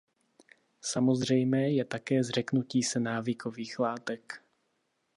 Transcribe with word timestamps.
Samozřejmé 0.81 1.71
je 1.71 1.85
také 1.85 2.23
zřeknutí 2.23 2.83
se 2.83 2.99
návykových 2.99 3.79
látek. 3.79 4.41